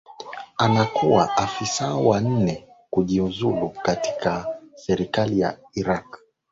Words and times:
anakuwa 0.57 1.37
afisa 1.37 1.95
wa 1.95 2.21
nne 2.21 2.67
kujiuzulu 2.89 3.69
katika 3.69 4.47
serikali 4.75 5.39
ya 5.39 5.57
iraq 5.73 6.17